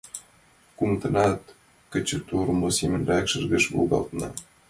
[0.77, 1.41] Кумытынат
[1.91, 4.29] кечывӧртмӧ семынак шыргыж волгалтына.